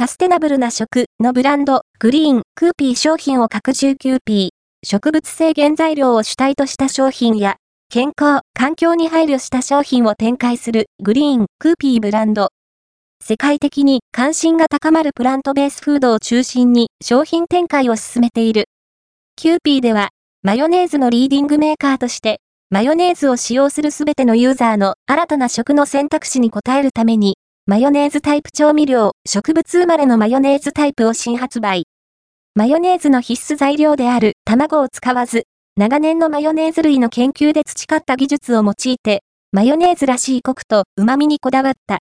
[0.00, 4.48] サステナブルな食のブランド、 GREEN KEWPIE 商品を拡充キューピー、
[4.82, 7.56] 植物性原材料を主体とした商品や、
[7.90, 12.48] 健康、環境に配慮した商品を展開する GREEN KEWPIE ブランド。
[13.22, 18.70] 世界的に関心が高まるプラントベースフードを中心に商品展開を進めている。
[19.36, 20.08] キューピーでは、
[20.42, 22.40] マヨネーズのリーディングメーカーとして、
[22.70, 27.36] マヨネーズを使用するすべてのユーザーの新たな食の選択肢に応えるために、
[27.70, 31.84] マヨネーズタイプ調味料、植物生まれのマヨネーズタイプを新発売。
[32.56, 35.44] マヨネーズの必須材料である卵を使わず、
[35.76, 42.00] 長年のマヨネーズ類の研究で培った技術を用いて、マヨネーズらしいコクと旨味にこだわった